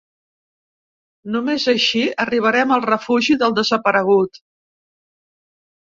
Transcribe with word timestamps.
Només 1.35 1.67
així 1.75 2.03
arribarem 2.25 2.75
al 2.79 2.87
refugi 2.89 3.39
del 3.45 3.57
desaparegut. 3.61 4.45